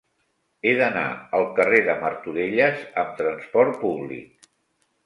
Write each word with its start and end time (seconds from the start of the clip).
He 0.69 0.71
d'anar 0.79 1.03
al 1.41 1.45
carrer 1.59 1.83
de 1.91 1.97
Martorelles 2.07 2.83
amb 3.05 3.17
trasport 3.21 3.79
públic. 3.87 4.53